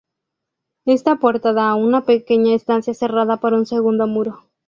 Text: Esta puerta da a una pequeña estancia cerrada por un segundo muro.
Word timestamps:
Esta 0.87 1.17
puerta 1.17 1.53
da 1.53 1.69
a 1.69 1.75
una 1.75 2.05
pequeña 2.05 2.55
estancia 2.55 2.95
cerrada 2.95 3.37
por 3.37 3.53
un 3.53 3.67
segundo 3.67 4.07
muro. 4.07 4.41